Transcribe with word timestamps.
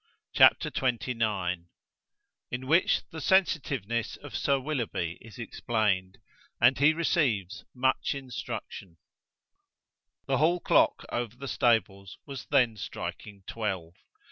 CHAPTER 0.33 0.71
XXIX 0.71 1.65
IN 2.49 2.65
WHICH 2.65 3.07
THE 3.11 3.21
SENSITIVENESS 3.21 4.17
OF 4.23 4.35
SIR 4.35 4.59
WILLOUGHBY 4.61 5.19
IS 5.21 5.37
EXPLAINED: 5.37 6.17
AND 6.59 6.79
HE 6.79 6.93
RECEIVES 6.95 7.65
MUCH 7.75 8.15
INSTRUCTION 8.15 8.97
THE 10.25 10.39
Hall 10.39 10.59
dock 10.67 11.05
over 11.11 11.35
the 11.35 11.47
stables 11.47 12.17
was 12.25 12.47
then 12.47 12.77
striking 12.77 13.43
twelve. 13.45 13.93